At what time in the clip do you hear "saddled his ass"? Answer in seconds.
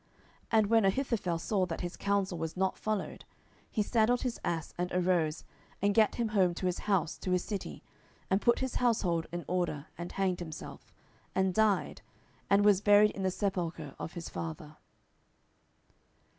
3.83-4.73